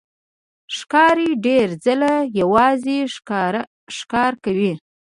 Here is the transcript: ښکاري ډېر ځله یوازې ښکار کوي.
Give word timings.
ښکاري 0.77 1.29
ډېر 1.45 1.67
ځله 1.85 2.13
یوازې 2.39 2.97
ښکار 3.97 4.33
کوي. 4.43 4.73